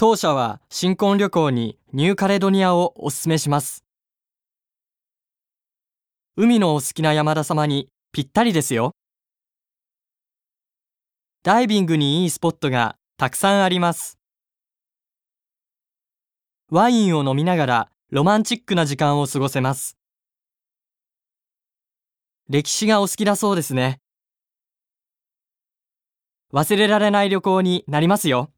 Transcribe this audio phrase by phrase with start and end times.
[0.00, 3.82] 当社は新婚旅行にニューカレドニアをお勧めします。
[6.36, 8.92] 海のお好きな山田様にぴったりですよ。
[11.42, 14.20] ダイビングにいいスポットがたくさんあります。
[16.70, 19.98] ワインを飲みながらロマンチックな時間を過ごせます。
[22.48, 23.98] 歴史がお好きだそうですね。
[26.52, 28.52] 忘れられない旅行になりますよ。